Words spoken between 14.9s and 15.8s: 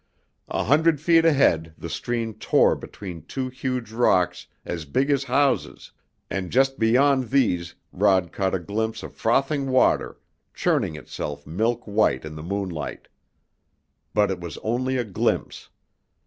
a glimpse.